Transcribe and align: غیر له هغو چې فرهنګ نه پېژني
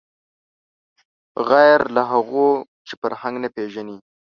غیر 1.49 1.79
له 1.95 2.01
هغو 2.11 2.47
چې 2.87 2.93
فرهنګ 3.01 3.35
نه 3.43 3.49
پېژني 3.55 3.97